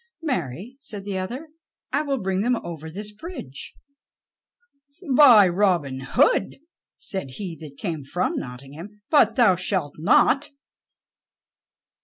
"Marry," 0.23 0.77
said 0.79 1.05
the 1.05 1.19
other, 1.19 1.49
"I 1.93 2.01
will 2.01 2.17
bring 2.17 2.41
them 2.41 2.55
over 2.63 2.89
this 2.89 3.11
bridge." 3.11 3.75
"By 5.15 5.47
Robin 5.47 5.99
Hood," 5.99 6.57
said 6.97 7.29
he 7.37 7.55
that 7.59 7.77
came 7.77 8.03
from 8.03 8.35
Nottingham, 8.35 9.03
"but 9.11 9.35
thou 9.35 9.55
shalt 9.55 9.93
not." 9.99 10.49